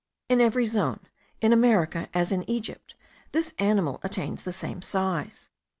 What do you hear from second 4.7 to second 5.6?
size.